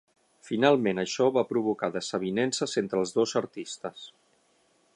[0.47, 4.09] Finalment això va provocar desavinences entre els dos artistes.